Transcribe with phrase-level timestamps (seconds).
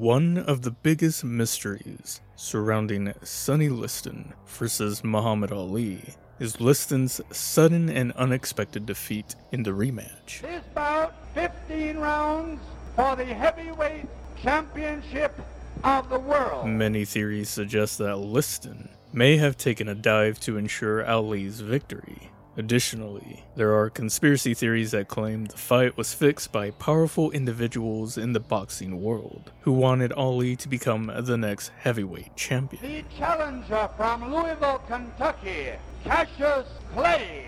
[0.00, 8.12] One of the biggest mysteries surrounding Sonny Liston versus Muhammad Ali is Liston's sudden and
[8.12, 10.40] unexpected defeat in the rematch.
[10.40, 12.62] This bout, 15 rounds
[12.96, 14.06] for the heavyweight
[14.42, 15.38] championship
[15.84, 16.66] of the world.
[16.66, 22.29] Many theories suggest that Liston may have taken a dive to ensure Ali's victory.
[22.60, 28.34] Additionally, there are conspiracy theories that claim the fight was fixed by powerful individuals in
[28.34, 32.82] the boxing world who wanted Ali to become the next heavyweight champion.
[32.82, 35.70] The challenger from Louisville, Kentucky,
[36.04, 37.46] Cassius Clay.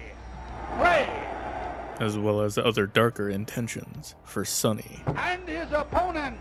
[0.78, 1.06] Clay.
[2.00, 5.02] As well as other darker intentions for Sonny.
[5.14, 6.38] And his opponent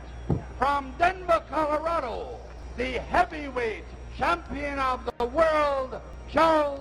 [0.57, 2.39] from Denver, Colorado,
[2.77, 3.83] the heavyweight
[4.17, 5.99] champion of the world,
[6.31, 6.79] Charles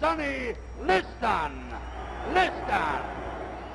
[0.00, 1.72] Sonny Liston.
[2.32, 3.00] Liston.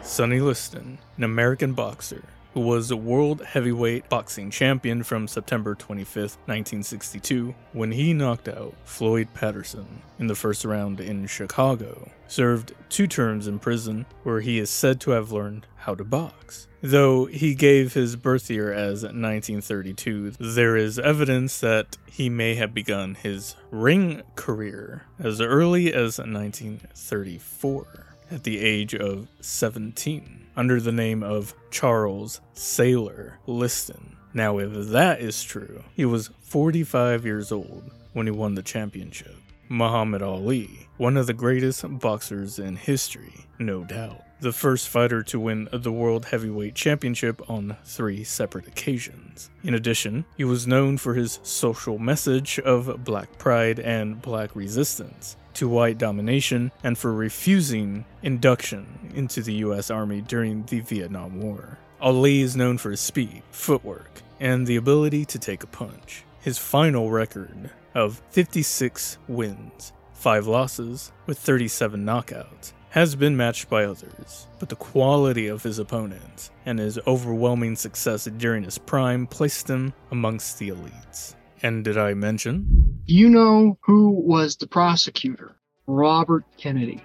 [0.01, 6.15] Sonny Liston, an American boxer who was a world heavyweight boxing champion from September 25,
[6.15, 13.07] 1962, when he knocked out Floyd Patterson in the first round in Chicago, served two
[13.07, 16.67] terms in prison where he is said to have learned how to box.
[16.81, 22.73] Though he gave his birth year as 1932, there is evidence that he may have
[22.73, 30.91] begun his ring career as early as 1934 at the age of 17 under the
[30.91, 34.15] name of Charles Sailor Liston.
[34.33, 39.35] Now, if that is true, he was 45 years old when he won the championship.
[39.69, 44.23] Muhammad Ali, one of the greatest boxers in history, no doubt.
[44.41, 49.49] The first fighter to win the World Heavyweight Championship on three separate occasions.
[49.63, 55.35] In addition, he was known for his social message of black pride and black resistance
[55.59, 61.77] to white domination and for refusing induction into the US Army during the Vietnam War.
[61.99, 66.23] Ali is known for his speed, footwork, and the ability to take a punch.
[66.39, 73.83] His final record of 56 wins, 5 losses, with 37 knockouts has been matched by
[73.83, 79.69] others, but the quality of his opponents and his overwhelming success during his prime placed
[79.69, 81.35] him amongst the elites.
[81.61, 83.01] And did I mention?
[83.05, 85.58] You know who was the prosecutor?
[85.89, 87.03] Robert Kennedy.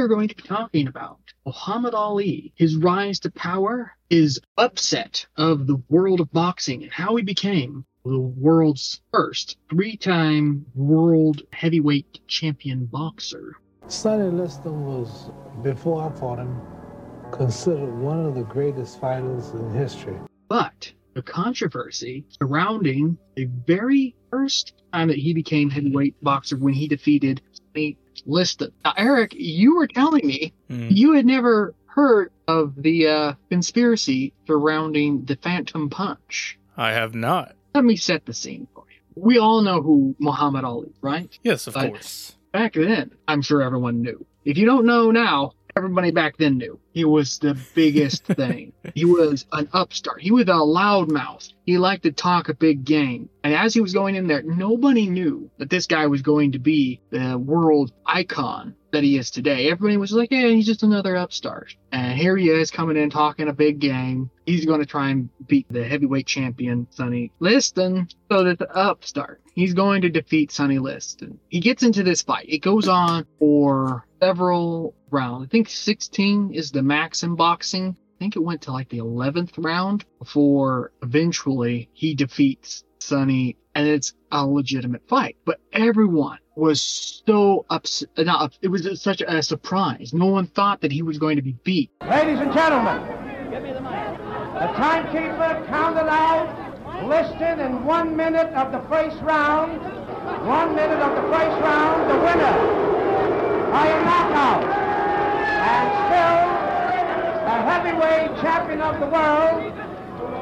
[0.00, 5.66] Are going to be talking about Muhammad Ali, his rise to power, his upset of
[5.66, 12.20] the world of boxing, and how he became the world's first three time world heavyweight
[12.26, 13.56] champion boxer.
[13.88, 15.30] Sonny Liston was,
[15.62, 16.60] before I fought him,
[17.30, 20.16] considered one of the greatest fighters in history.
[20.48, 26.88] But the controversy surrounding the very first time that he became heavyweight boxer when he
[26.88, 28.72] defeated Sonny Liston.
[28.84, 30.88] Now, Eric, you were telling me Hmm.
[30.90, 36.58] you had never heard of the uh, conspiracy surrounding the Phantom Punch.
[36.76, 37.54] I have not.
[37.74, 39.22] Let me set the scene for you.
[39.22, 41.36] We all know who Muhammad Ali, right?
[41.42, 42.36] Yes, of But- course.
[42.52, 44.26] Back then, I'm sure everyone knew.
[44.44, 46.78] If you don't know now, everybody back then knew.
[46.92, 48.72] He was the biggest thing.
[48.94, 50.20] He was an upstart.
[50.20, 51.52] He was a loudmouth.
[51.64, 53.30] He liked to talk a big game.
[53.42, 56.58] And as he was going in there, nobody knew that this guy was going to
[56.58, 59.70] be the world icon that he is today.
[59.70, 61.74] Everybody was like, yeah, he's just another upstart.
[61.92, 64.30] And here he is coming in talking a big game.
[64.46, 68.08] He's going to try and beat the heavyweight champion, Sonny Liston.
[68.30, 71.38] So that the upstart, he's going to defeat Sonny Liston.
[71.48, 72.46] He gets into this fight.
[72.48, 75.46] It goes on for several rounds.
[75.46, 77.96] I think 16 is the max in boxing.
[77.98, 83.88] I think it went to like the 11th round before eventually he defeats Sonny, and
[83.88, 85.36] it's a legitimate fight.
[85.46, 88.10] But everyone was so upset.
[88.60, 90.12] It was such a surprise.
[90.12, 91.90] No one thought that he was going to be beat.
[92.02, 93.00] Ladies and gentlemen,
[93.50, 99.80] the timekeeper counted out Liston in one minute of the first round.
[100.46, 102.89] One minute of the first round, the winner
[103.70, 104.64] by a knockout.
[105.70, 106.44] And still,
[107.46, 109.74] the heavyweight champion of the world,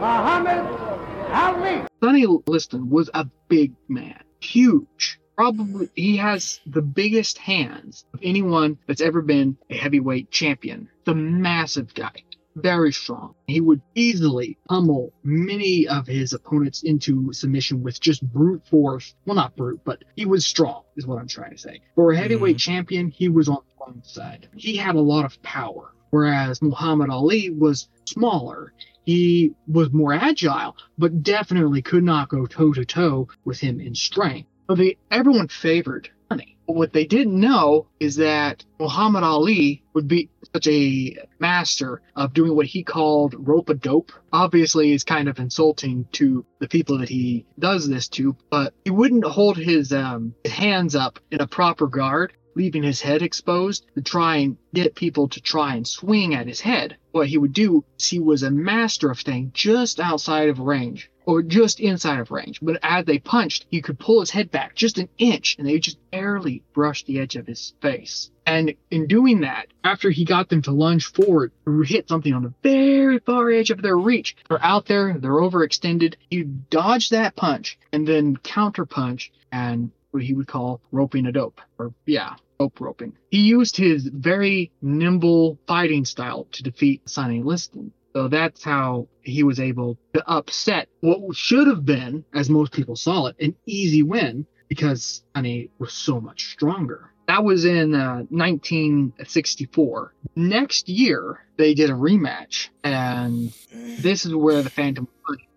[0.00, 0.88] Muhammad
[1.32, 1.82] Ali.
[2.02, 5.20] Sonny Liston was a big man, huge.
[5.36, 10.88] Probably he has the biggest hands of anyone that's ever been a heavyweight champion.
[11.04, 12.24] The massive guy,
[12.62, 13.34] very strong.
[13.46, 19.14] He would easily pummel many of his opponents into submission with just brute force.
[19.24, 21.80] Well, not brute, but he was strong, is what I'm trying to say.
[21.94, 22.72] For a heavyweight mm-hmm.
[22.72, 24.48] champion, he was on the wrong side.
[24.56, 28.72] He had a lot of power, whereas Muhammad Ali was smaller.
[29.04, 33.94] He was more agile, but definitely could not go toe to toe with him in
[33.94, 34.48] strength.
[34.68, 36.56] So they, everyone favored Sonny.
[36.66, 42.34] But what they didn't know is that Muhammad Ali would be such a master of
[42.34, 44.12] doing what he called rope a dope.
[44.32, 48.90] Obviously, is kind of insulting to the people that he does this to, but he
[48.90, 54.02] wouldn't hold his um, hands up in a proper guard, leaving his head exposed to
[54.02, 56.96] try and get people to try and swing at his head.
[57.12, 61.10] What he would do is he was a master of staying just outside of range
[61.28, 62.58] or just inside of range.
[62.62, 65.78] But as they punched, he could pull his head back just an inch and they
[65.78, 68.30] just barely brushed the edge of his face.
[68.46, 72.44] And in doing that, after he got them to lunge forward, or hit something on
[72.44, 76.14] the very far edge of their reach, they're out there, they're overextended.
[76.30, 81.32] You dodge that punch and then counter punch and what he would call roping a
[81.32, 81.60] dope.
[81.78, 83.12] Or, yeah, rope roping.
[83.30, 87.92] He used his very nimble fighting style to defeat Sonny Liston.
[88.18, 92.96] So that's how he was able to upset what should have been, as most people
[92.96, 97.12] saw it, an easy win because Sonny was so much stronger.
[97.28, 100.14] That was in uh, 1964.
[100.34, 105.06] Next year, they did a rematch, and this is where the Phantom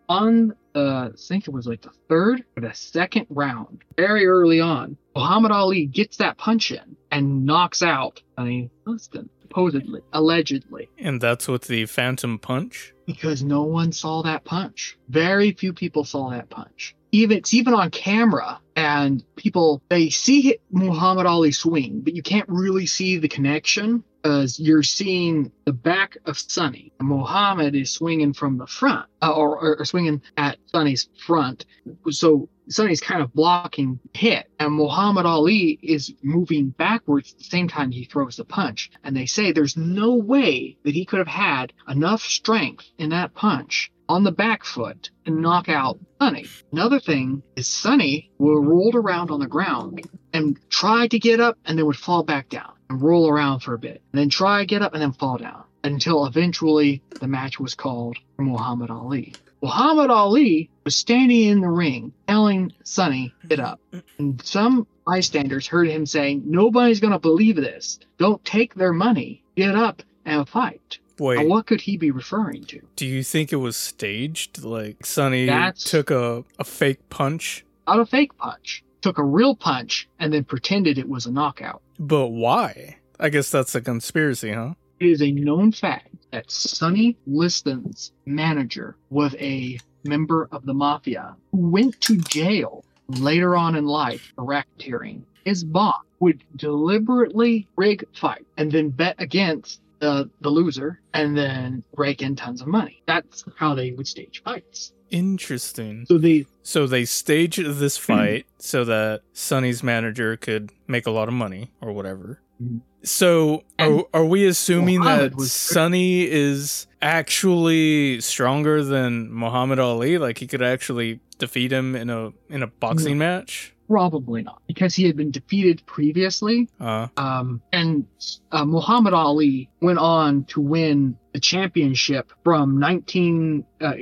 [0.07, 4.59] on uh, I think it was like the third or the second round, very early
[4.59, 10.89] on, Muhammad Ali gets that punch in and knocks out Sonny Liston, supposedly, allegedly.
[10.97, 12.93] And that's with the Phantom Punch?
[13.05, 14.97] Because no one saw that punch.
[15.09, 16.95] Very few people saw that punch.
[17.11, 22.47] Even it's even on camera, and people they see Muhammad Ali swing, but you can't
[22.47, 26.91] really see the connection because you're seeing the back of Sonny.
[26.99, 31.65] Muhammad is swinging from the front, uh, or, or, or swinging at Sonny's front.
[32.11, 37.67] So Sonny's kind of blocking hit, and Muhammad Ali is moving backwards at the same
[37.67, 38.91] time he throws the punch.
[39.03, 43.33] And they say there's no way that he could have had enough strength in that
[43.33, 46.45] punch on the back foot and knock out Sonny.
[46.73, 50.01] Another thing is Sonny will roll around on the ground
[50.33, 53.73] and try to get up and then would fall back down and roll around for
[53.73, 57.57] a bit, and then try get up and then fall down until eventually the match
[57.57, 59.33] was called for Muhammad Ali.
[59.61, 63.79] Muhammad Ali was standing in the ring telling Sonny, get up.
[64.17, 67.97] And some bystanders heard him saying, Nobody's going to believe this.
[68.17, 69.41] Don't take their money.
[69.55, 70.99] Get up and fight.
[71.21, 71.37] Wait.
[71.37, 72.81] Now, what could he be referring to?
[72.95, 74.63] Do you think it was staged?
[74.63, 77.63] Like Sonny That's- took a, a fake punch?
[77.87, 78.83] Not a fake punch.
[79.01, 81.83] Took a real punch and then pretended it was a knockout.
[81.99, 82.97] But why?
[83.19, 84.73] I guess that's a conspiracy, huh?
[84.99, 91.35] It is a known fact that Sonny Liston's manager was a member of the mafia
[91.51, 95.21] who went to jail later on in life for racketeering.
[95.45, 101.83] His boss would deliberately rig fight and then bet against the, the loser and then
[101.95, 103.01] rake in tons of money.
[103.07, 104.91] That's how they would stage fights.
[105.11, 106.05] Interesting.
[106.07, 111.27] So they So they staged this fight so that Sonny's manager could make a lot
[111.27, 112.41] of money or whatever.
[112.61, 112.81] Mhm.
[113.03, 120.17] So are, are we assuming Muhammad that was- Sonny is actually stronger than Muhammad Ali?
[120.17, 123.73] Like he could actually defeat him in a in a boxing match?
[123.91, 128.05] Probably not because he had been defeated previously Uh Um, and
[128.51, 133.93] uh, Muhammad Ali went on to win the championship from 19 uh,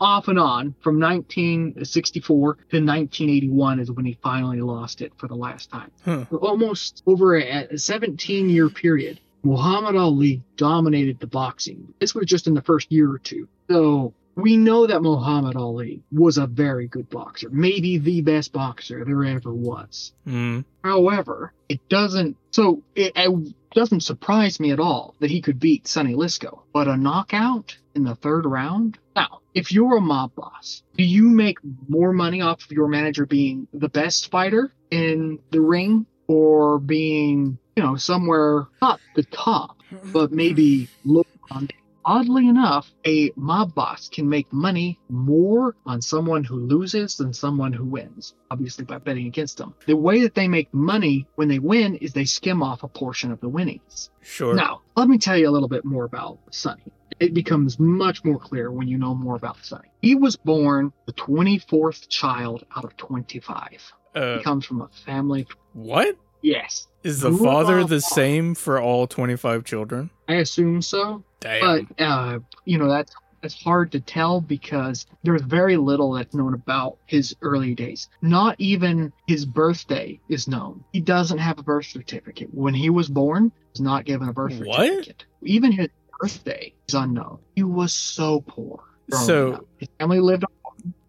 [0.00, 5.34] off and on from 1964 to 1981 is when he finally lost it for the
[5.34, 5.90] last time.
[6.04, 6.24] Huh.
[6.40, 11.94] Almost over a 17 year period, Muhammad Ali dominated the boxing.
[12.00, 13.48] This was just in the first year or two.
[13.70, 19.04] So we know that Muhammad Ali was a very good boxer, maybe the best boxer
[19.04, 20.12] there ever was.
[20.26, 22.36] mm, However, it doesn't.
[22.50, 26.60] So it, it doesn't surprise me at all that he could beat Sonny Lisco.
[26.72, 28.98] But a knockout in the third round.
[29.16, 33.24] Now, if you're a mob boss, do you make more money off of your manager
[33.24, 39.78] being the best fighter in the ring, or being, you know, somewhere not the top,
[40.12, 41.68] but maybe low on
[42.08, 47.72] Oddly enough, a mob boss can make money more on someone who loses than someone
[47.72, 49.74] who wins, obviously by betting against them.
[49.86, 53.32] The way that they make money when they win is they skim off a portion
[53.32, 54.10] of the winnings.
[54.22, 54.54] sure.
[54.54, 56.84] Now, let me tell you a little bit more about Sonny.
[57.18, 59.88] it becomes much more clear when you know more about Sonny.
[60.00, 63.92] He was born the 24th child out of 25.
[64.14, 65.44] Uh, He comes from a family.
[65.72, 66.16] what?
[66.42, 70.10] Yes, Is the Grew father the on- same for all 25 children?
[70.28, 71.24] I assume so.
[71.40, 71.86] Damn.
[71.98, 73.12] But uh, you know that's
[73.42, 78.08] that's hard to tell because there's very little that's known about his early days.
[78.22, 80.82] Not even his birthday is known.
[80.92, 82.48] He doesn't have a birth certificate.
[82.52, 84.78] When he was born, he was not given a birth What?
[84.86, 85.26] certificate.
[85.42, 85.88] Even his
[86.18, 87.38] birthday is unknown.
[87.54, 88.82] He was so poor.
[89.10, 89.66] So- up.
[89.78, 90.50] his family lived on.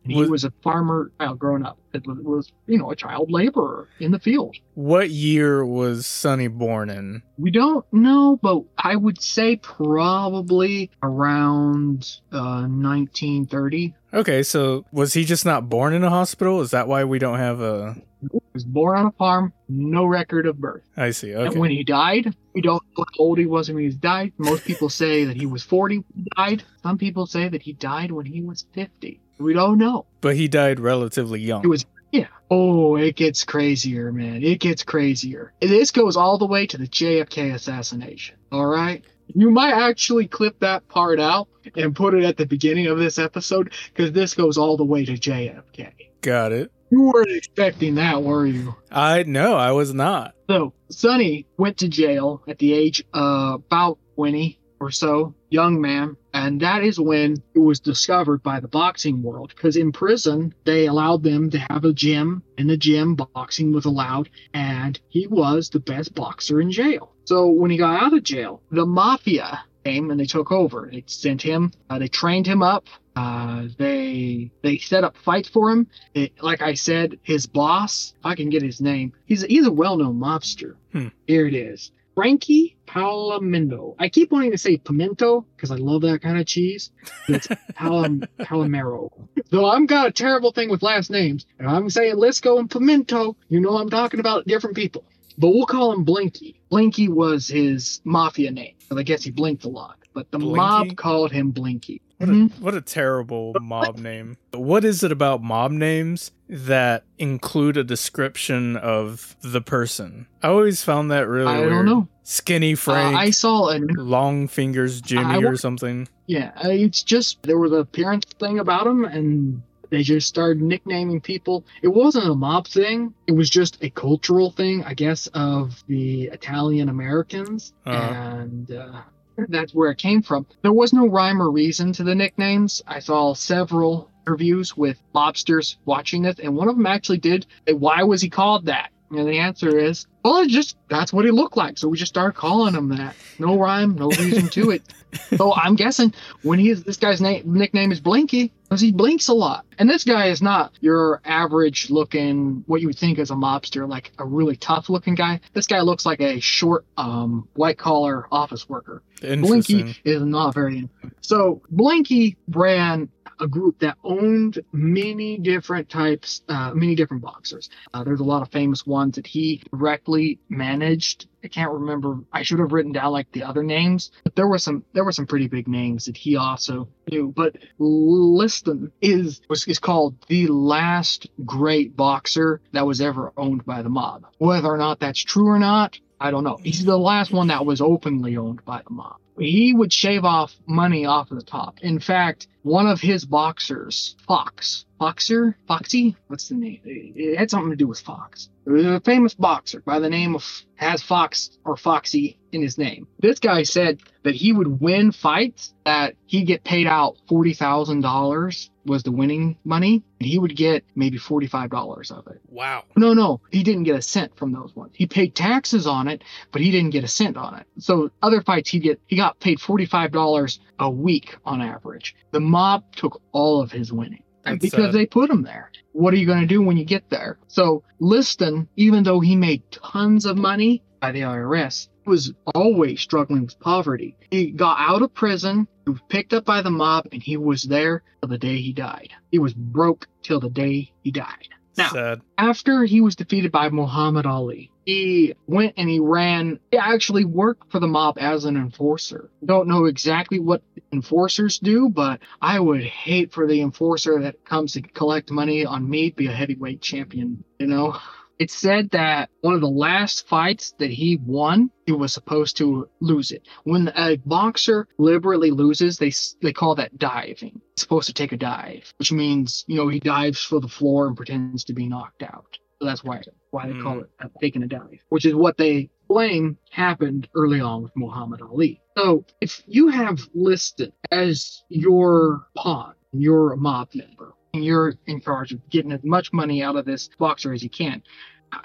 [0.08, 1.78] And He Was- was a farmer child growing up.
[1.94, 4.56] It was, you know, a child laborer in the field.
[4.76, 7.24] what year was Sonny born in?
[7.38, 13.96] We don't know, but I would say probably around uh, 1930.
[14.14, 16.62] Okay, so was he just not born in a hospital?
[16.62, 17.96] Is that why we don't have a.
[18.22, 20.82] He was born on a farm, no record of birth.
[20.96, 21.34] I see.
[21.34, 24.34] And when he died, we don't know how old he was when he died.
[24.40, 26.64] Most people say that he was 40 when he died.
[26.82, 29.20] Some people say that he died when he was 50.
[29.38, 30.06] We don't know.
[30.22, 31.63] But he died relatively young.
[31.63, 32.27] It was yeah.
[32.50, 34.44] Oh, it gets crazier, man.
[34.44, 35.53] It gets crazier.
[35.62, 38.38] This goes all the way to the JFK assassination.
[38.51, 39.03] All right.
[39.36, 43.20] You might actually clip that part out and put it at the beginning of this
[43.20, 45.91] episode because this goes all the way to JFK.
[46.22, 46.72] Got it.
[46.89, 48.74] You weren't expecting that, were you?
[48.89, 50.34] I no, I was not.
[50.50, 56.15] So, Sonny went to jail at the age of about 20 or so, young man,
[56.34, 59.53] and that is when it was discovered by the boxing world.
[59.55, 62.43] Because in prison, they allowed them to have a gym.
[62.57, 67.12] In the gym, boxing was allowed, and he was the best boxer in jail.
[67.25, 70.89] So, when he got out of jail, the mafia came and they took over.
[70.91, 72.88] They sent him, uh, they trained him up.
[73.15, 75.88] Uh, they they set up fights for him.
[76.13, 79.72] It, like I said, his boss, if I can get his name, he's he's a
[79.72, 80.75] well-known mobster.
[80.91, 81.07] Hmm.
[81.25, 83.93] Here it is, Frankie Palomino.
[84.00, 86.89] I keep wanting to say pimento because I love that kind of cheese.
[87.27, 87.45] It's
[87.77, 89.12] Palom Palomero.
[89.51, 93.38] Though I'm got a terrible thing with last names, and I'm saying Lisco and Pimento.
[93.50, 95.05] You know I'm talking about different people.
[95.38, 96.59] But we'll call him Blinky.
[96.71, 98.74] Blinky was his mafia name.
[98.91, 100.00] I guess he blinked a lot.
[100.15, 100.57] But the Blinky?
[100.57, 102.01] mob called him Blinky.
[102.17, 102.59] What a, Mhm.
[102.62, 104.38] what a terrible mob name.
[104.51, 110.25] What is it about mob names that include a description of the person?
[110.41, 111.71] I always found that really I weird.
[111.71, 112.07] don't know.
[112.24, 116.07] Skinny Uh, Frank, I saw an long fingers Jimmy I or something.
[116.25, 120.62] Yeah, uh, it's just there was a appearance thing about him, and they just started
[120.62, 121.63] nicknaming people.
[121.83, 126.24] It wasn't a mob thing; it was just a cultural thing, I guess, of the
[126.33, 128.13] Italian Americans, Uh-huh.
[128.13, 129.01] and uh,
[129.50, 130.46] that's where it came from.
[130.62, 132.82] There was no rhyme or reason to the nicknames.
[132.88, 137.46] I saw several interviews with mobsters watching this, and one of them actually did.
[137.67, 138.89] say, Why was he called that?
[139.10, 142.10] And the answer is, well, it just that's what he looked like, so we just
[142.12, 143.15] started calling him that.
[143.39, 144.82] No rhyme, no reason to it.
[145.38, 146.13] So I'm guessing
[146.44, 149.65] when he's this guy's name nickname is Blinky because he blinks a lot.
[149.77, 153.88] And this guy is not your average looking what you would think as a mobster,
[153.88, 155.39] like a really tough looking guy.
[155.53, 159.03] This guy looks like a short, um, white collar office worker.
[159.21, 160.89] Blinky is not very.
[161.21, 163.09] So Blinky ran
[163.39, 167.70] a group that owned many different types, uh, many different boxers.
[167.94, 171.27] Uh, there's a lot of famous ones that he directly managed.
[171.44, 172.20] I can't remember.
[172.34, 175.12] I should have written down like the other names, but there were some there were
[175.12, 177.32] some pretty big names that he also knew.
[177.36, 183.89] But Liston is is called the last great boxer that was ever owned by the
[183.89, 184.25] mob.
[184.39, 186.57] Whether or not that's true or not, I don't know.
[186.63, 189.17] He's the last one that was openly owned by the mob.
[189.39, 191.77] He would shave off money off of the top.
[191.81, 196.79] In fact, one of his boxers, Fox, Foxer, Foxy, what's the name?
[196.83, 198.50] It had something to do with Fox.
[198.67, 200.45] It was a famous boxer by the name of
[200.75, 203.07] has Fox or Foxy in his name.
[203.17, 208.01] This guy said that he would win fights that he'd get paid out forty thousand
[208.01, 212.41] dollars was the winning money, and he would get maybe forty five dollars of it.
[212.50, 212.83] wow.
[212.97, 214.91] No, no, he didn't get a cent from those ones.
[214.95, 216.21] He paid taxes on it,
[216.51, 217.65] but he didn't get a cent on it.
[217.79, 222.17] So other fights he get he got paid forty five dollars a week on average.
[222.31, 224.24] The mob took all of his winning.
[224.43, 224.93] That's because sad.
[224.93, 225.71] they put him there.
[225.98, 227.39] What are you going to do when you get there?
[227.48, 233.42] So Liston, even though he made tons of money by the IRS, was always struggling
[233.42, 234.16] with poverty.
[234.30, 237.63] He got out of prison, he was picked up by the mob, and he was
[237.63, 239.10] there till the day he died.
[239.32, 241.50] He was broke till the day he died.
[241.75, 242.22] Now, Sad.
[242.38, 246.60] after he was defeated by Muhammad Ali, he went and he ran.
[246.72, 249.29] He actually worked for the mob as an enforcer.
[249.44, 250.63] Don't know exactly what
[250.94, 255.89] enforcers do, but I would hate for the enforcer that comes to collect money on
[255.89, 257.44] me to be a heavyweight champion.
[257.60, 257.98] You know,
[258.39, 262.88] It's said that one of the last fights that he won, he was supposed to
[263.01, 263.48] lose it.
[263.63, 267.60] When a boxer deliberately loses, they they call that diving.
[267.75, 271.08] He's supposed to take a dive, which means you know he dives for the floor
[271.08, 272.58] and pretends to be knocked out.
[272.79, 275.89] So that's why why they call it uh, taking a dive, which is what they
[276.07, 278.81] claim happened early on with Muhammad Ali.
[278.98, 285.22] So if you have Liston as your pawn, you're a mob member, and you're in
[285.22, 288.03] charge of getting as much money out of this boxer as you can,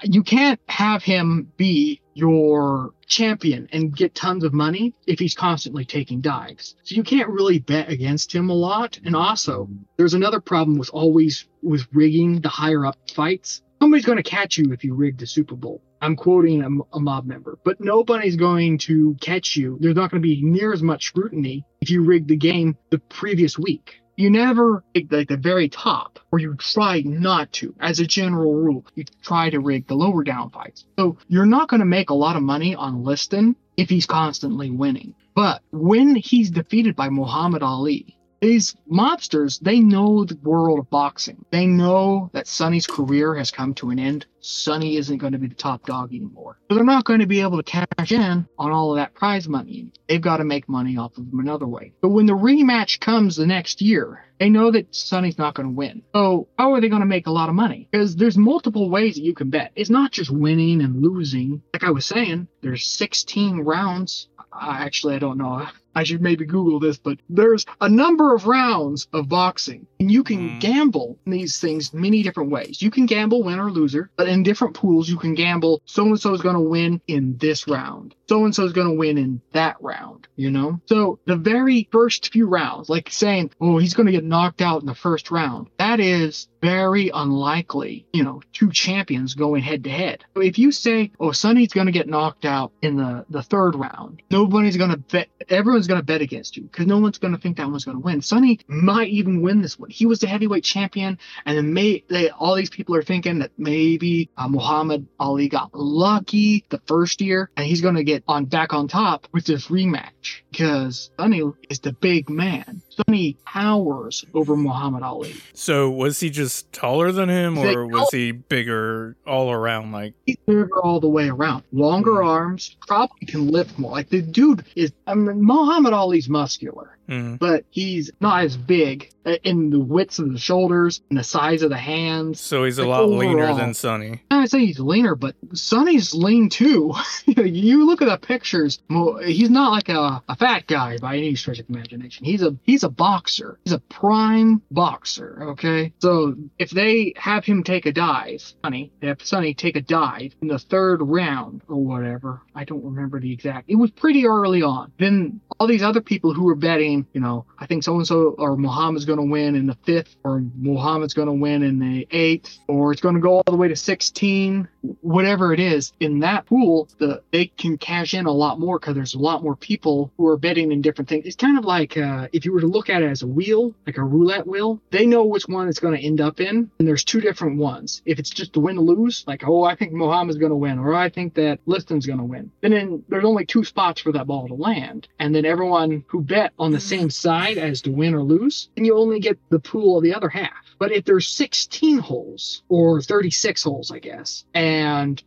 [0.03, 5.83] you can't have him be your champion and get tons of money if he's constantly
[5.85, 6.75] taking dives.
[6.83, 8.99] So you can't really bet against him a lot.
[9.03, 9.67] And also,
[9.97, 13.61] there's another problem with always with rigging the higher up fights.
[13.83, 15.81] Somebody's going to catch you if you rig the Super Bowl.
[16.01, 19.77] I'm quoting a, a mob member, but nobody's going to catch you.
[19.81, 22.99] There's not going to be near as much scrutiny if you rig the game the
[22.99, 23.95] previous week.
[24.15, 27.75] You never rig the very top, or you try not to.
[27.81, 30.85] As a general rule, you try to rig the lower down fights.
[30.97, 34.71] So you're not going to make a lot of money on Liston if he's constantly
[34.71, 35.13] winning.
[35.35, 41.45] But when he's defeated by Muhammad Ali, these mobsters, they know the world of boxing.
[41.49, 44.25] They know that Sonny's career has come to an end.
[44.41, 46.57] Sonny isn't going to be the top dog anymore.
[46.69, 49.47] So they're not going to be able to cash in on all of that prize
[49.47, 49.93] money.
[50.09, 51.93] They've got to make money off of him another way.
[52.01, 55.75] But when the rematch comes the next year, they know that Sonny's not going to
[55.75, 56.01] win.
[56.13, 57.87] So how are they going to make a lot of money?
[57.89, 59.71] Because there's multiple ways that you can bet.
[59.75, 61.61] It's not just winning and losing.
[61.73, 64.27] Like I was saying, there's 16 rounds.
[64.37, 65.65] Uh, actually, I don't know.
[65.95, 69.87] I should maybe Google this, but there's a number of rounds of boxing.
[69.99, 70.59] And you can Mm.
[70.59, 72.81] gamble these things many different ways.
[72.81, 76.19] You can gamble winner or loser, but in different pools, you can gamble so and
[76.19, 78.15] so is going to win in this round.
[78.27, 80.79] So and so is going to win in that round, you know?
[80.87, 84.81] So the very first few rounds, like saying, oh, he's going to get knocked out
[84.81, 89.89] in the first round, that is very unlikely, you know, two champions going head to
[89.89, 90.23] head.
[90.35, 94.21] If you say, oh, Sonny's going to get knocked out in the, the third round,
[94.31, 97.39] nobody's going to bet, everyone's going to bet against you because no one's going to
[97.39, 98.21] think that one's going to win.
[98.21, 99.89] Sonny might even win this one.
[99.89, 103.51] He was the heavyweight champion, and then may, they, all these people are thinking that
[103.57, 108.45] maybe uh, Muhammad Ali got lucky the first year and he's going to get on
[108.45, 112.81] back on top with this rematch because Sonny is the big man.
[112.89, 115.33] Sonny towers over Muhammad Ali.
[115.55, 119.91] So was he just taller than him, or was he bigger all around?
[119.91, 121.63] Like, He's bigger all the way around.
[121.71, 122.25] Longer Mhm.
[122.25, 123.91] arms, probably can lift more.
[123.91, 129.09] Like the dude is, I mean, Muhammad Ali's muscular, mm, but he's not as big
[129.25, 132.39] uh, in the widths of the shoulders and the size of the hands.
[132.39, 134.21] so he's a Like, lot leaner than Sonny.
[134.31, 136.93] I would say he's leaner, but Sonny's lean too.
[137.25, 138.79] you look at the pictures.
[139.25, 142.25] He's not like a, a fat guy by any stretch of imagination.
[142.25, 143.59] He's a he's a boxer.
[143.63, 145.37] He's a prime boxer.
[145.51, 149.81] Okay, so if they have him take a dive, Sonny, they have Sonny take a
[149.81, 152.41] dive in the third round or whatever.
[152.55, 153.69] I don't remember the exact.
[153.69, 154.91] It was pretty early on.
[154.99, 158.35] Then all these other people who were betting, you know, I think so and so
[158.37, 162.07] or Muhammad's going to win in the fifth, or Muhammad's going to win in the
[162.11, 164.67] eighth, or it's going to go all the way to 16,
[165.01, 165.93] whatever it is.
[165.99, 169.43] In that pool, the they can cash in a lot more because there's a lot
[169.43, 171.25] more people who are betting in different things.
[171.25, 173.73] It's kind of like uh, if you were to look at it as a wheel,
[173.85, 176.87] like a roulette wheel, they know which one it's going to end up in, and
[176.87, 178.01] there's two different ones.
[178.05, 180.79] If it's just to win or lose, like oh, I think Muhammad's going to win,
[180.79, 184.11] or I think that Liston's going to win, and then there's only two spots for
[184.11, 187.91] that ball to land, and then everyone who bet on the same side as to
[187.91, 190.51] win or lose, and you only get the pool of the other half.
[190.79, 194.72] But if there's 16 holes or 36 holes, I guess, and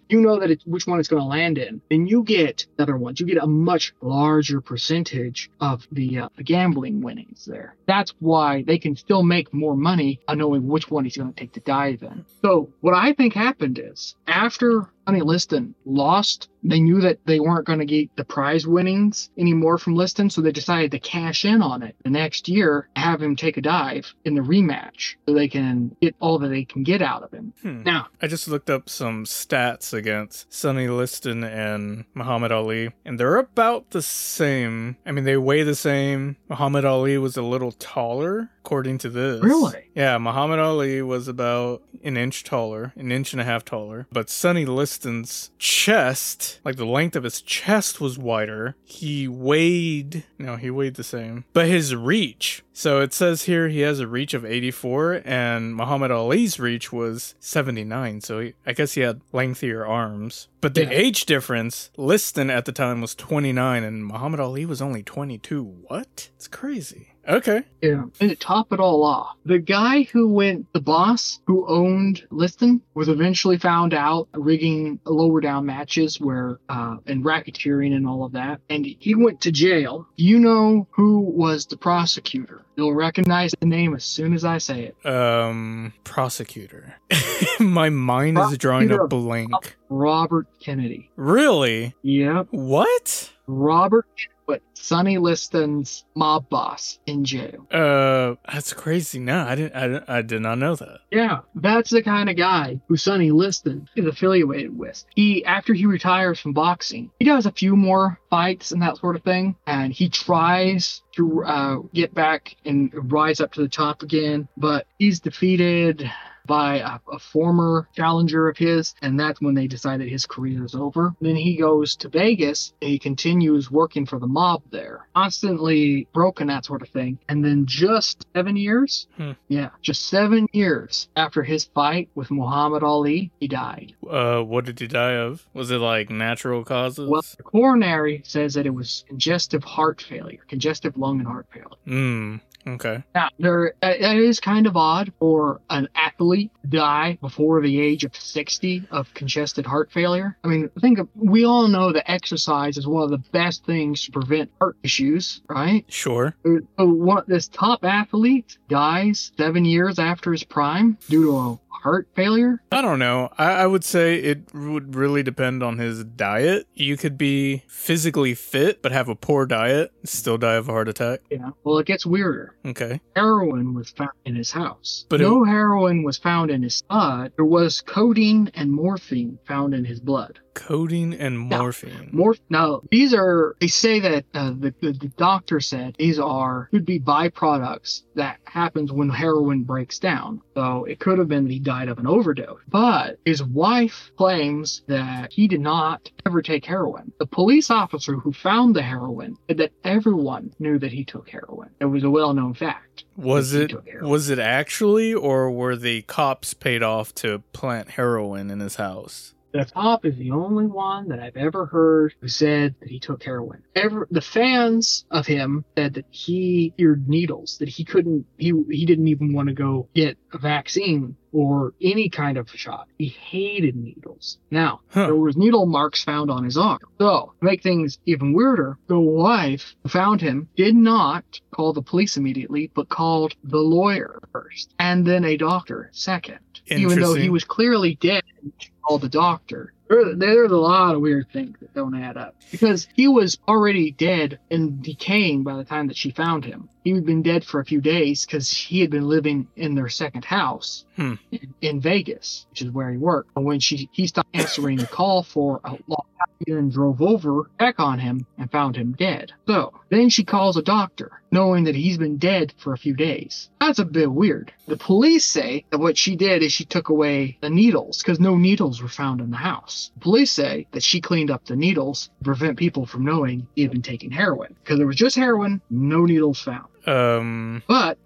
[0.08, 2.82] you know that it's which one it's going to land in, then you get the
[2.82, 3.20] other ones.
[3.20, 7.74] You get a much larger percentage of the, uh, the gambling winnings there.
[7.86, 11.40] That's why they can still make more money on knowing which one he's going to
[11.40, 12.24] take the dive in.
[12.42, 17.66] So what I think happened is after Sonny Liston lost, they knew that they weren't
[17.66, 21.62] going to get the prize winnings anymore from Liston, so they decided to cash in
[21.62, 25.46] on it the next year, have him take a dive in the rematch so they
[25.46, 27.52] can get all that they can get out of him.
[27.62, 27.82] Hmm.
[27.84, 33.36] Now, I just looked up some stats against Sonny Liston and Muhammad Ali, and they're
[33.36, 34.96] about the same.
[35.06, 36.36] I mean, they weigh the same.
[36.48, 39.40] Muhammad Ali was a little taller, according to this.
[39.44, 39.84] Really?
[39.94, 44.08] Yeah, Muhammad Ali was about an inch taller, an inch and a half taller.
[44.10, 48.74] But Sonny Liston's chest, like the length of his chest was wider.
[48.82, 51.44] He weighed, no, he weighed the same.
[51.52, 56.10] But his reach, so it says here he has a reach of 84, and Muhammad
[56.10, 58.20] Ali's reach was 79.
[58.20, 60.48] So he, I guess he had lengthier arms.
[60.60, 60.90] But the Yeah.
[60.90, 65.62] age difference, Liston at the time was 29, and Muhammad Ali was only 22.
[65.86, 66.30] What?
[66.34, 67.12] It's crazy.
[67.28, 67.62] Okay.
[67.82, 68.04] Yeah.
[68.20, 72.82] And to top it all off, the guy who went, the boss who owned Liston
[72.94, 78.32] was eventually found out rigging lower down matches where, uh, and racketeering and all of
[78.32, 78.60] that.
[78.68, 80.06] And he went to jail.
[80.16, 82.62] You know who was the prosecutor?
[82.76, 85.06] You'll recognize the name as soon as I say it.
[85.08, 86.96] Um, prosecutor.
[87.60, 89.76] My mind is drawing a blank.
[89.88, 91.10] Robert Kennedy.
[91.16, 91.94] Really?
[92.02, 92.48] Yep.
[92.50, 93.30] What?
[93.46, 94.06] Robert
[94.46, 97.66] put Sonny Liston's mob boss in jail.
[97.70, 99.18] Uh, that's crazy.
[99.18, 99.74] No, I didn't.
[99.74, 101.00] I, didn't- I did not know that.
[101.10, 105.04] Yeah, that's the kind of guy who Sonny Liston is affiliated with.
[105.16, 109.16] He, after he retires from boxing, he does a few more fights and that sort
[109.16, 114.02] of thing, and he tries to uh, get back and rise up to the top
[114.02, 116.08] again, but he's defeated
[116.46, 120.64] by a, a former challenger of his, and that's when they decide that his career
[120.64, 121.14] is over.
[121.20, 126.46] Then he goes to Vegas and he continues working for the mob there, constantly broken,
[126.48, 127.18] that sort of thing.
[127.28, 129.32] And then just seven years, Hmm.
[129.48, 133.94] yeah, just seven years after his fight with Muhammad Ali, he died.
[134.08, 135.46] Uh, what did he die of?
[135.54, 137.08] Was it like natural causes?
[137.08, 141.66] Well, the coronary says that it was congestive heart failure, congestive lung and heart failure.
[141.84, 142.36] Hmm.
[142.66, 143.02] Okay.
[143.14, 148.04] Now, there it is kind of odd for an athlete to die before the age
[148.04, 150.36] of 60 of congested heart failure.
[150.42, 154.04] I mean, think of, we all know that exercise is one of the best things
[154.06, 155.84] to prevent heart issues, right?
[155.88, 156.34] Sure.
[156.44, 161.58] Uh, So one, this top athlete dies seven years after his prime due to a
[161.82, 162.62] heart failure.
[162.72, 163.30] I don't know.
[163.38, 166.66] I, I would say it would really depend on his diet.
[166.74, 170.88] You could be physically fit but have a poor diet, still die of a heart
[170.88, 171.20] attack.
[171.30, 171.50] Yeah.
[171.64, 172.54] Well, it gets weirder.
[172.64, 173.00] Okay.
[173.14, 175.04] heroin was found in his house.
[175.08, 177.32] But But no heroin was found in his blood.
[177.36, 180.40] There was codeine and morphine found in his blood.
[180.56, 182.10] Codeine and morphine.
[182.12, 182.40] Morph.
[182.48, 183.54] Now these are.
[183.60, 188.38] They say that uh, the, the the doctor said these are could be byproducts that
[188.44, 190.40] happens when heroin breaks down.
[190.54, 192.60] So it could have been that he died of an overdose.
[192.68, 197.12] But his wife claims that he did not ever take heroin.
[197.18, 201.68] The police officer who found the heroin said that everyone knew that he took heroin.
[201.80, 203.04] It was a well-known fact.
[203.14, 208.60] was it was it actually or were the cops paid off to plant heroin in
[208.60, 209.34] his house?
[209.56, 213.22] The top is the only one that I've ever heard who said that he took
[213.22, 213.62] heroin.
[213.74, 218.84] Ever the fans of him said that he feared needles, that he couldn't he he
[218.84, 222.88] didn't even want to go get a vaccine or any kind of shot.
[222.98, 224.38] He hated needles.
[224.50, 225.06] Now, Huh.
[225.06, 226.78] there was needle marks found on his arm.
[226.98, 231.82] So, to make things even weirder, the wife who found him did not call the
[231.82, 236.38] police immediately, but called the lawyer first, and then a doctor second.
[236.68, 238.24] Even though he was clearly dead,
[238.58, 239.72] she called the doctor.
[239.88, 242.34] There- There's a lot of weird things that don't add up.
[242.50, 246.68] Because he was already dead and decaying by the time that she found him.
[246.86, 249.88] He had been dead for a few days because he had been living in their
[249.88, 251.14] second house Hmm.
[251.60, 253.30] in, Vegas, which is where he worked.
[253.36, 257.50] And when she he stopped answering the call for a long time and drove over,
[257.58, 259.32] back on him, and found him dead.
[259.48, 263.50] So then she calls a doctor, knowing that he's been dead for a few days.
[263.60, 264.52] That's a bit weird.
[264.68, 268.36] The police say that what she did is she took away the needles because no
[268.36, 269.90] needles were found in the house.
[269.94, 273.62] The police say that she cleaned up the needles to prevent people from knowing he
[273.62, 276.68] had been taking heroin because there was just heroin, no needles found.
[276.86, 277.98] Um But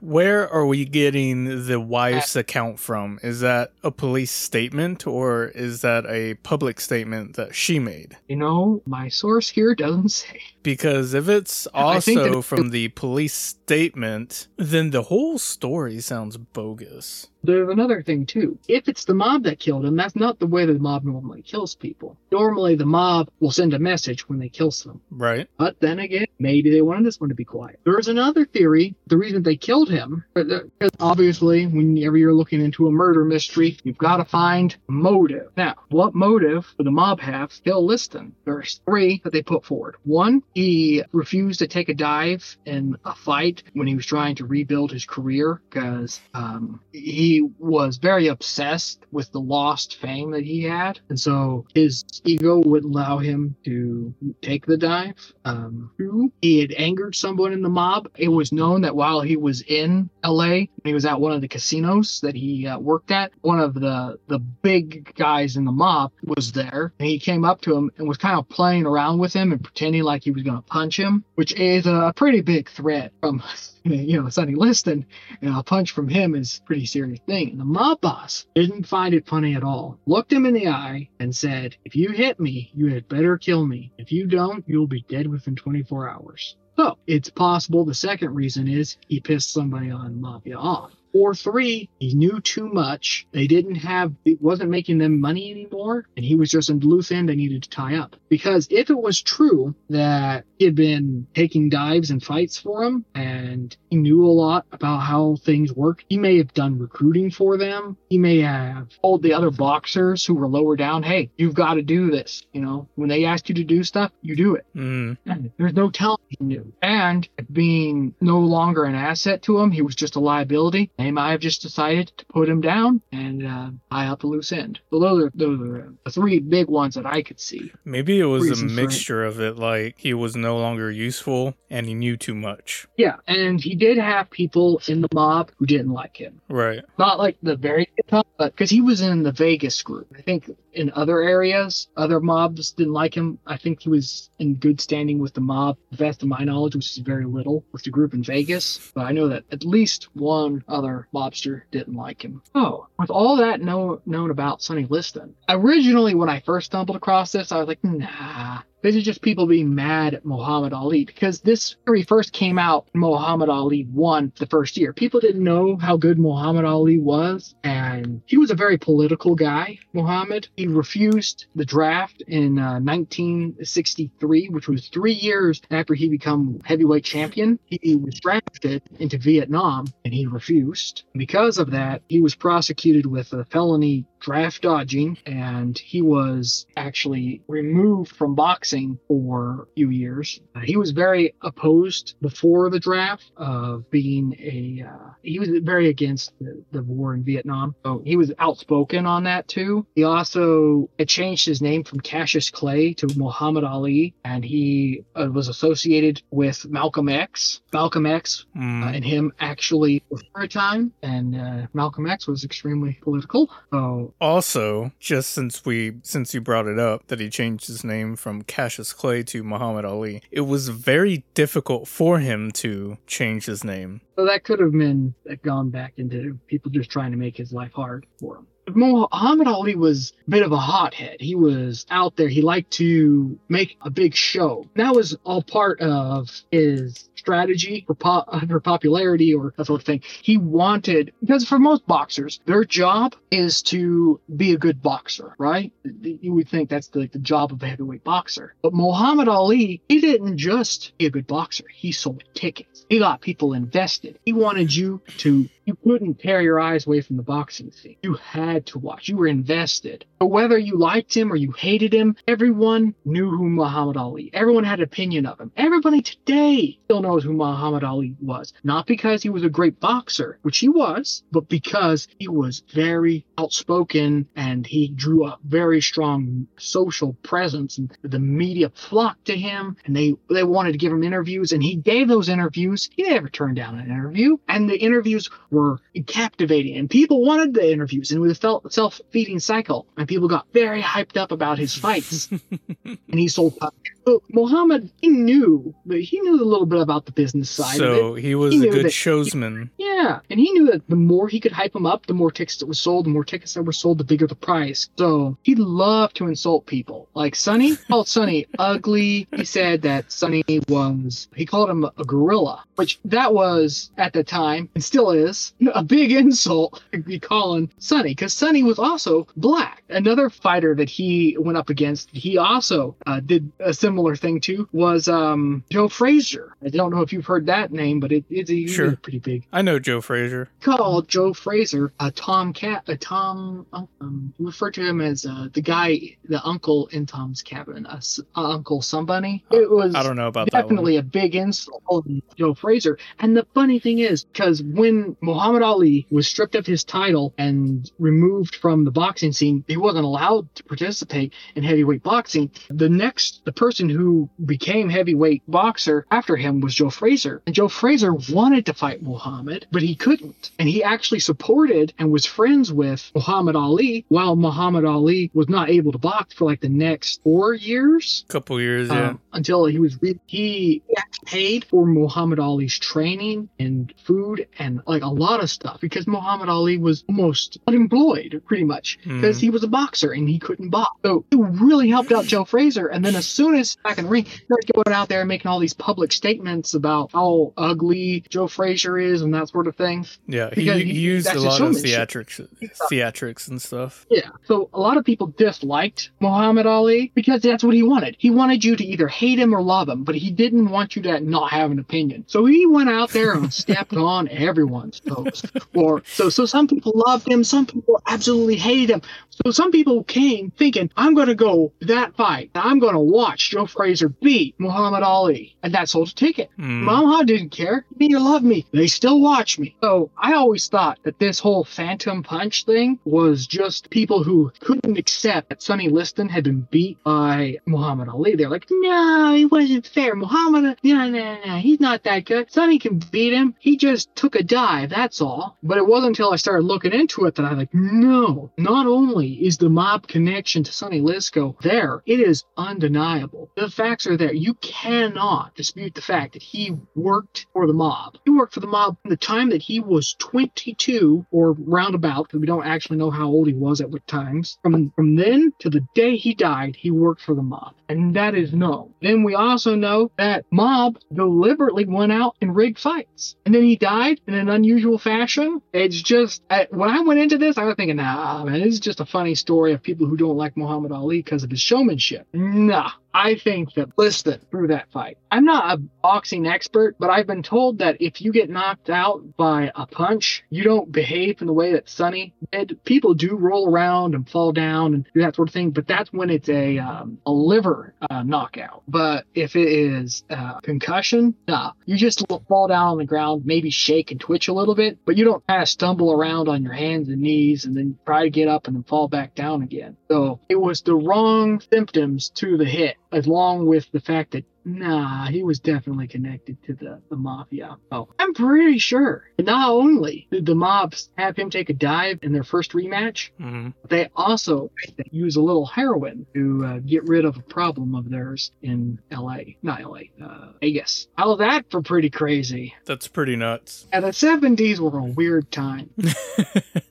[0.00, 3.18] where are we getting the wife's uh, account from?
[3.22, 8.16] Is that a police statement or is that a public statement that she made?
[8.28, 10.40] You know, my source here doesn't say.
[10.62, 17.28] Because if it's also from the police statement, then the whole story sounds bogus.
[17.44, 18.58] There's another thing too.
[18.68, 21.74] If it's the mob that killed him, that's not the way the mob normally kills
[21.74, 22.16] people.
[22.32, 25.00] Normally, the mob will send a message when they kill someone.
[25.10, 25.48] Right?
[25.56, 27.78] But then again, maybe they wanted this one to be quiet.
[27.84, 28.94] There's another theory.
[29.06, 33.98] The reason they killed him, because obviously, whenever you're looking into a murder mystery, you've
[33.98, 35.50] got to find motive.
[35.56, 38.34] Now, what motive would the mob have to kill Liston?
[38.44, 39.96] There's three that they put forward.
[40.04, 44.46] One, he refused to take a dive in a fight when he was trying to
[44.46, 50.62] rebuild his career because um, he was very obsessed with the lost fame that he
[50.62, 51.00] had.
[51.08, 55.32] And so his ego would allow him to take the dive.
[55.44, 58.08] Um, two, he had angered someone in the mob.
[58.16, 61.48] It was known that while he was in LA, he was at one of the
[61.48, 63.32] casinos that he uh, worked at.
[63.40, 67.60] One of the the big guys in the mob was there, and he came up
[67.62, 70.42] to him and was kind of playing around with him and pretending like he was
[70.42, 73.42] going to punch him, which is a pretty big threat from
[73.84, 75.06] you know Sonny Liston.
[75.42, 77.50] A punch from him is a pretty serious thing.
[77.50, 79.98] And the mob boss didn't find it funny at all.
[80.06, 83.66] Looked him in the eye and said, "If you hit me, you had better kill
[83.66, 83.92] me.
[83.98, 88.68] If you don't, you'll be dead within 24 hours." So it's possible the second reason
[88.68, 90.92] is he pissed somebody on Mafia off.
[91.18, 93.26] Or three, he knew too much.
[93.32, 97.10] They didn't have, it wasn't making them money anymore, and he was just a loose
[97.10, 98.14] end they needed to tie up.
[98.28, 103.04] Because if it was true that he had been taking dives and fights for him,
[103.16, 107.56] and he knew a lot about how things work, he may have done recruiting for
[107.56, 107.96] them.
[108.08, 111.82] He may have told the other boxers who were lower down, hey, you've got to
[111.82, 112.46] do this.
[112.52, 114.66] You know, when they ask you to do stuff, you do it.
[114.76, 115.16] Mm.
[115.26, 116.72] And There's no telling he knew.
[116.80, 120.90] And being no longer an asset to him, he was just a liability.
[121.08, 124.52] They might have just decided to put him down and uh, tie out the loose
[124.52, 124.78] end.
[124.90, 127.72] So those are those are the three big ones that I could see.
[127.82, 128.82] Maybe it was a Reasons for it.
[128.82, 132.86] mixture of it, like he was no longer useful and he knew too much.
[132.98, 136.42] Yeah, and he did have people in the mob who didn't like him.
[136.50, 136.84] Right.
[136.98, 140.08] Not like the very top, but because he was in the Vegas group.
[140.14, 143.38] I think in other areas, other mobs didn't like him.
[143.46, 145.76] I think he was in good standing with the mob.
[145.90, 148.90] The best of my knowledge, which is very little, with the group in Vegas.
[148.94, 152.42] But I know that at least one other mobster didn't like him.
[152.54, 157.32] Oh, with all that know, known about Sonny Liston, originally when I first stumbled across
[157.32, 158.62] this, I was like, nah.
[158.80, 162.86] This is just people being mad at Muhammad Ali because this theory first came out.
[162.94, 164.92] Muhammad Ali won the first year.
[164.92, 169.78] People didn't know how good Muhammad Ali was, and he was a very political guy.
[169.92, 176.60] Muhammad he refused the draft in uh, 1963, which was three years after he became
[176.64, 177.58] heavyweight champion.
[177.66, 181.02] He was drafted into Vietnam, and he refused.
[181.14, 187.42] Because of that, he was prosecuted with a felony draft dodging and he was actually
[187.48, 190.40] removed from boxing for a few years.
[190.54, 195.88] Uh, he was very opposed before the draft of being a uh, he was very
[195.88, 197.74] against the, the war in Vietnam.
[197.84, 199.86] So he was outspoken on that too.
[199.94, 205.28] He also had changed his name from Cassius Clay to Muhammad Ali and he uh,
[205.30, 207.60] was associated with Malcolm X.
[207.72, 208.84] Malcolm X Mm.
[208.84, 213.50] uh, and him actually for a time and uh, Malcolm X was extremely political.
[213.72, 218.16] So Also, just since we since you brought it up that he changed his name
[218.16, 223.64] from Cassius Clay to Muhammad Ali, it was very difficult for him to change his
[223.64, 224.00] name.
[224.16, 227.72] So that could have been gone back into people just trying to make his life
[227.72, 228.46] hard for him.
[228.76, 231.20] Muhammad Ali was a bit of a hothead.
[231.20, 232.28] He was out there.
[232.28, 234.66] He liked to make a big show.
[234.76, 239.86] That was all part of his strategy for, po- for popularity or that sort of
[239.86, 240.02] thing.
[240.22, 245.72] He wanted, because for most boxers, their job is to be a good boxer, right?
[246.02, 248.54] You would think that's the, the job of a heavyweight boxer.
[248.62, 251.64] But Muhammad Ali, he didn't just be a good boxer.
[251.72, 252.86] He sold tickets.
[252.88, 254.18] He got people invested.
[254.24, 257.96] He wanted you to you couldn't tear your eyes away from the boxing scene.
[258.02, 259.06] You had to watch.
[259.06, 260.06] You were invested.
[260.18, 264.30] But whether you liked him or you hated him, everyone knew who Muhammad Ali.
[264.32, 265.52] Everyone had an opinion of him.
[265.58, 268.54] Everybody today still knows who Muhammad Ali was.
[268.64, 273.26] Not because he was a great boxer, which he was, but because he was very
[273.36, 279.76] outspoken and he drew a very strong social presence and the media flocked to him
[279.84, 282.88] and they they wanted to give him interviews and he gave those interviews.
[282.96, 285.28] He never turned down an interview and the interviews
[285.58, 290.28] were captivating and people wanted the interviews and it was a self-feeding cycle and people
[290.28, 292.30] got very hyped up about his fights
[292.84, 293.90] and he sold puppets.
[294.08, 297.92] So Muhammad, he knew, but he knew a little bit about the business side of
[297.92, 297.98] it.
[297.98, 299.68] So he was He a good showsman.
[299.76, 302.56] Yeah, and he knew that the more he could hype him up, the more tickets
[302.58, 304.88] that were sold, the more tickets that were sold, the bigger the price.
[304.96, 307.06] So he loved to insult people.
[307.12, 309.28] Like Sonny, called Sonny ugly.
[309.36, 314.24] He said that Sonny was, he called him a gorilla, which that was at the
[314.24, 319.26] time and still is a big insult to be calling Sonny because Sonny was also
[319.36, 319.82] black.
[319.90, 324.68] Another fighter that he went up against, he also uh, did a similar thing to,
[324.72, 326.54] was um, Joe Frazier.
[326.64, 328.96] I don't know if you've heard that name, but it, it's a, Sure.
[328.96, 330.48] pretty big I know Joe Frazier.
[330.60, 335.60] called Joe Frazier a Tom Cat a Tom um refer to him as uh, the
[335.62, 340.16] guy the uncle in Tom's cabin uh, S- uh, Uncle somebody it was I don't
[340.16, 344.24] know about that definitely a big insult on Joe Frazier and the funny thing is
[344.24, 349.64] because when Muhammad Ali was stripped of his title and removed from the boxing scene
[349.66, 355.42] he wasn't allowed to participate in heavyweight boxing the next the person who became heavyweight
[355.48, 359.94] boxer after him was Joe Frazier and Joe Frazier wanted to fight Muhammad but he
[359.94, 365.48] couldn't and he actually supported and was friends with Muhammad Ali while Muhammad Ali was
[365.48, 369.10] not able to box for like the next 4 years couple years, yeah.
[369.10, 370.82] um, until he was re- he
[371.24, 376.48] paid for Muhammad Ali's training and food and like a lot of stuff because Muhammad
[376.48, 379.40] Ali was almost unemployed pretty much because Mhm.
[379.40, 380.90] he was a boxer and he couldn't box.
[381.04, 382.86] So it really helped out Joe Frazier.
[382.88, 384.24] And then as soon as this back in the ring.
[384.24, 388.98] Started going out there and making all these public statements about how ugly Joe Frazier
[388.98, 390.06] is and that sort of thing.
[390.26, 392.46] Yeah, he, he he- used a lot of theatrics,
[392.90, 394.06] theatrics and stuff.
[394.10, 394.30] Yeah.
[394.44, 398.16] So a lot of people disliked Muhammad Ali because that's what he wanted.
[398.18, 401.02] He wanted you to either hate him or love him, but he didn't want you
[401.02, 402.24] to not have an opinion.
[402.26, 405.42] So he went out there and stepped on everyone's toes.
[405.74, 409.02] Or so so some people loved him, some people absolutely hated him.
[409.44, 412.50] So some people came thinking, I'm gonna go that fight.
[412.54, 415.56] I'm gonna watch Joe Frazier beat Muhammad Ali.
[415.64, 416.48] And that sold a ticket.
[416.60, 416.82] Mm.
[416.82, 417.84] Mama didn't care.
[417.98, 418.64] They love me.
[418.72, 419.74] They still watch me.
[419.82, 424.96] So I always thought that this whole Phantom Punch thing was just people who couldn't
[424.96, 428.36] accept that Sonny Liston had been beat by Muhammad Ali.
[428.36, 430.14] They're like, no, it wasn't fair.
[430.14, 432.52] Muhammad, no, no, no, he's not that good.
[432.52, 433.56] Sonny can beat him.
[433.58, 434.90] He just took a dive.
[434.90, 435.56] That's all.
[435.64, 439.32] But it wasn't until I started looking into it that I like, no, not only
[439.32, 443.47] is the mob connection to Sonny Liston there, it is undeniable.
[443.56, 444.32] The facts are there.
[444.32, 448.18] You cannot dispute the fact that he worked for the mob.
[448.24, 452.40] He worked for the mob from the time that he was 22 or roundabout, because
[452.40, 454.58] we don't actually know how old he was at what times.
[454.62, 457.74] From from then to the day he died, he worked for the mob.
[457.88, 458.92] And that is known.
[459.00, 463.36] Then we also know that mob deliberately went out and rigged fights.
[463.46, 465.62] And then he died in an unusual fashion.
[465.72, 468.80] It's just, I, when I went into this, I was thinking, nah, man, this is
[468.80, 472.26] just a funny story of people who don't like Muhammad Ali because of his showmanship.
[472.32, 475.18] Nah, I think that Liston threw that fight.
[475.30, 479.36] I'm not a boxing expert, but I've been told that if you get knocked out
[479.36, 482.78] by a punch, you don't behave in the way that Sonny did.
[482.84, 486.12] People do roll around and fall down and do that sort of thing, but that's
[486.12, 488.82] when it's a um, a liver uh, knockout.
[488.86, 493.70] But if it is uh, concussion, nah, you just fall down on the ground, maybe
[493.70, 496.72] shake and twitch a little bit, but you don't kind of stumble around on your
[496.72, 499.96] hands and knees and then try to get up and then fall back down again.
[500.10, 505.26] So it was the wrong symptoms to the hit, along with the fact that nah,
[505.26, 507.76] he was definitely connected to the, the mafia.
[507.90, 509.24] Oh, I'm pretty sure.
[509.38, 513.74] Not only did the mobs have him take a dive in their first rematch, Mhm.
[513.88, 514.70] they also
[515.10, 519.56] use a little heroin to uh, get rid of a problem of theirs in L.A.
[519.62, 520.10] Not L.A.
[520.22, 521.08] Uh, Vegas.
[521.16, 522.74] How that for pretty crazy?
[522.84, 523.86] That's pretty nuts.
[523.92, 525.90] And the '70s were a weird time.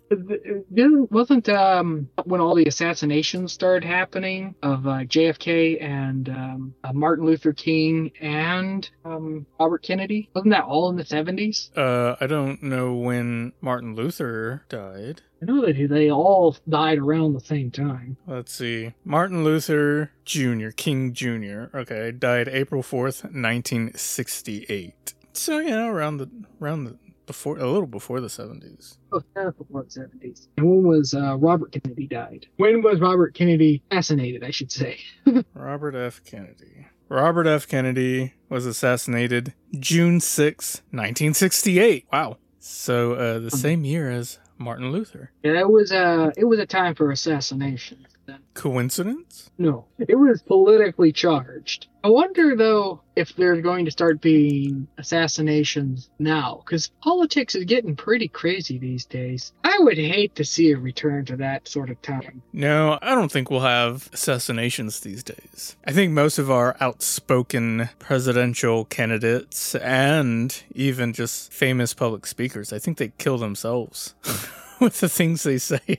[0.09, 6.93] It wasn't um when all the assassinations started happening of uh, JFK and um, uh,
[6.93, 11.69] Martin Luther King and um, Robert Kennedy wasn't that all in the 70s?
[11.77, 15.21] Uh, I don't know when Martin Luther died.
[15.41, 18.17] I know that they all died around the same time.
[18.25, 18.93] Let's see.
[19.03, 25.13] Martin Luther Jr., King Jr., okay, died April 4th, 1968.
[25.33, 26.29] So, yeah, around the,
[26.61, 28.97] around the, before, a little before the 70s.
[29.11, 30.47] Oh, yeah, before the 70s.
[30.57, 32.47] And when was uh, Robert Kennedy died?
[32.55, 34.43] When was Robert Kennedy assassinated?
[34.43, 34.99] I should say.
[35.53, 36.23] Robert F.
[36.23, 36.87] Kennedy.
[37.09, 37.67] Robert F.
[37.67, 42.05] Kennedy was assassinated June 6, 1968.
[42.11, 42.37] Wow.
[42.59, 45.31] So, uh, the same year as Martin Luther.
[45.43, 48.05] Yeah, it was uh, it was a time for assassination.
[48.27, 48.39] Then.
[48.55, 49.49] Coincidence?
[49.57, 51.87] No, it was politically charged.
[52.03, 57.95] I wonder though if there's going to start being assassinations now, because politics is getting
[57.95, 59.53] pretty crazy these days.
[59.63, 62.41] I would hate to see a return to that sort of time.
[62.51, 65.77] No, I don't think we'll have assassinations these days.
[65.85, 72.79] I think most of our outspoken presidential candidates and even just famous public speakers, I
[72.79, 74.15] think they kill themselves
[74.81, 75.97] with the things they say.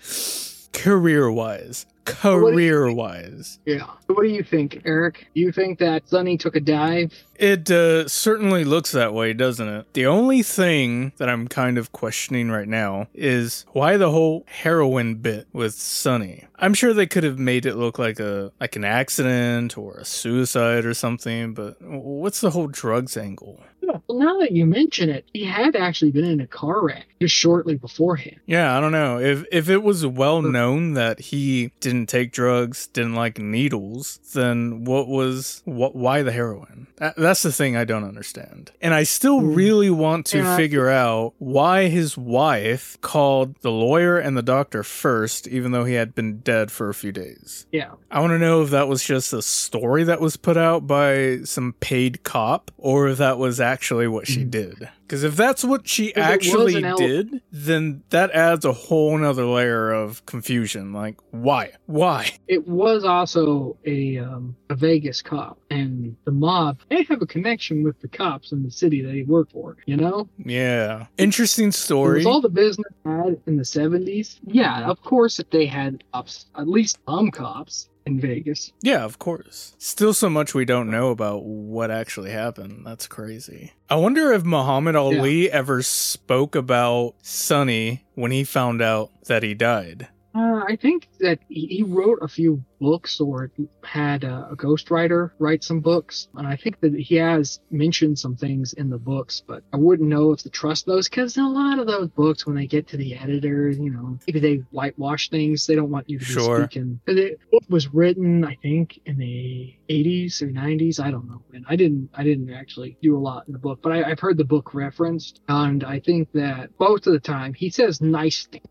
[0.72, 1.86] career wise.
[2.04, 3.58] Career wise.
[3.66, 3.86] Yeah.
[4.06, 5.28] What do you think, Eric?
[5.34, 7.12] You think that Sonny took a dive?
[7.36, 9.92] It uh, certainly looks that way, doesn't it?
[9.92, 15.16] The only thing that I'm kind of questioning right now is why the whole heroin
[15.16, 16.46] bit with Sonny.
[16.56, 20.04] I'm sure they could have made it look like a like an accident or a
[20.04, 23.62] suicide or something, but what's the whole drugs angle?
[24.06, 27.34] Well, now that you mention it, he had actually been in a car wreck just
[27.34, 28.36] shortly beforehand.
[28.46, 29.18] Yeah, I don't know.
[29.18, 34.84] If if it was well known that he didn't take drugs, didn't like needles, then
[34.84, 36.86] what was what why the heroin?
[36.96, 38.70] That, that's the thing I don't understand.
[38.80, 39.54] And I still Hmm.
[39.54, 40.56] really want to Yeah.
[40.56, 45.94] figure out why his wife called the lawyer and the doctor first even though he
[45.94, 47.66] had been dead for a few days.
[47.72, 47.90] Yeah.
[48.10, 51.38] I want to know if that was just a story that was put out by
[51.44, 54.88] some paid cop or if that was actually what she did.
[55.06, 59.44] Because if that's what she it actually el- did, then that adds a whole nother
[59.44, 60.92] layer of confusion.
[60.92, 61.72] Like, why?
[61.86, 62.30] Why?
[62.46, 67.82] It was also a um, a Vegas cop, and the mob they have a connection
[67.82, 69.76] with the cops in the city that he worked for.
[69.86, 71.06] You know, Yeah.
[71.18, 72.18] Interesting It story.
[72.18, 74.40] was all the business had in the seventies.
[74.46, 77.88] Yeah, of course, if they had cops, at least some cops.
[78.06, 78.72] In Vegas.
[78.82, 79.74] Yeah, of course.
[79.78, 82.86] Still so much we don't know about what actually happened.
[82.86, 83.72] That's crazy.
[83.88, 89.54] I wonder if Muhammad Ali ever spoke about Sonny when he found out that he
[89.54, 90.08] died.
[90.34, 93.50] Uh, I think that he, he wrote a few books or
[93.84, 96.28] had a, a ghostwriter write some books.
[96.34, 100.08] And I think that he has mentioned some things in the books, but I wouldn't
[100.08, 102.96] know if to trust those because a lot of those books, when they get to
[102.96, 105.66] the editors, you know, maybe they whitewash things.
[105.66, 106.62] They don't want you to be Sure.
[106.64, 107.00] speaking.
[107.06, 111.00] The book was written, I think, in the 80s or 90s.
[111.00, 111.42] I don't know.
[111.52, 114.20] And I didn't, I didn't actually do a lot in the book, but I, I've
[114.20, 118.46] heard the book referenced, and I think that most of the time he says nice
[118.46, 118.64] things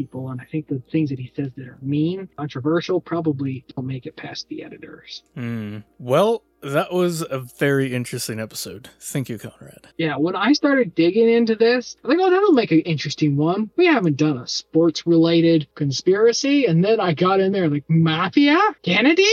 [0.00, 3.86] people, and I think the things that he says that are mean, controversial, probably don't
[3.86, 5.22] make it past the editors.
[5.34, 5.78] Hmm.
[5.98, 8.88] Well, that was a very interesting episode.
[8.98, 9.88] Thank you, Conrad.
[9.98, 13.70] Yeah, when I started digging into this, I think, oh, that'll make an interesting one.
[13.76, 16.64] We haven't done a sports related conspiracy.
[16.64, 18.58] And then I got in there like, Mafia?
[18.82, 19.24] Kennedy?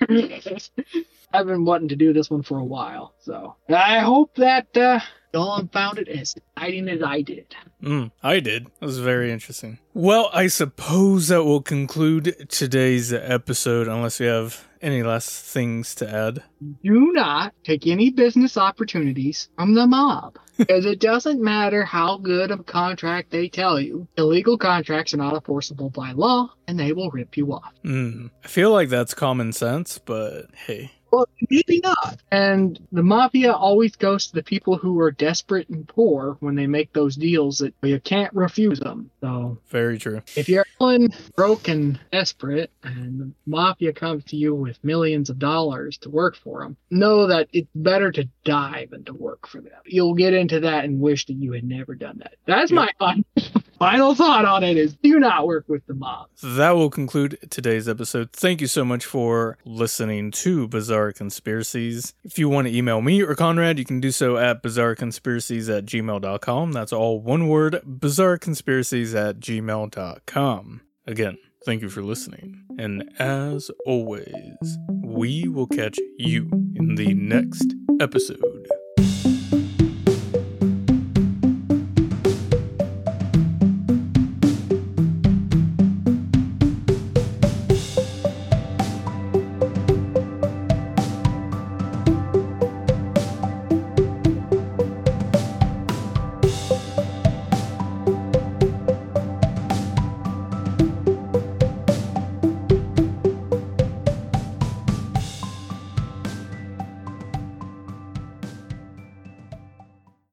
[1.32, 3.14] I've been wanting to do this one for a while.
[3.20, 5.00] So I hope that uh,
[5.32, 7.54] y'all found it as exciting as I did.
[7.82, 8.66] Mm, I did.
[8.80, 9.78] It was very interesting.
[9.94, 16.12] Well, I suppose that will conclude today's episode, unless you have any last things to
[16.12, 16.42] add.
[16.82, 22.50] do not take any business opportunities from the mob because it doesn't matter how good
[22.50, 24.08] of a contract they tell you.
[24.18, 27.72] Illegal contracts are not enforceable by law and they will rip you off.
[27.84, 30.90] Mm, I feel like that's common sense, but hey.
[31.12, 32.20] Well, maybe not.
[32.30, 36.66] And the mafia always goes to the people who are desperate and poor when they
[36.66, 39.10] make those deals that you can't refuse them.
[39.20, 40.22] So Very true.
[40.36, 45.38] if you're feeling broke and desperate and the mafia comes to you with millions of
[45.38, 49.60] dollars to work for them, know that it's better to die than to work for
[49.60, 49.72] them.
[49.84, 52.36] You'll get into that and wish that you had never done that.
[52.46, 53.24] That's my fin-
[53.82, 56.28] final thought on it is do not work with the mob.
[56.40, 58.32] That will conclude today's episode.
[58.32, 62.14] Thank you so much for listening to Bizarre Conspiracies.
[62.22, 65.84] If you want to email me or Conrad, you can do so at bizarreconspiracies at
[65.84, 66.72] gmail.com.
[66.72, 70.80] That's all one word, bizarreconspiracies at gmail.com.
[71.04, 72.64] Again, thank you for listening.
[72.78, 78.68] And as always, we will catch you in the next episode.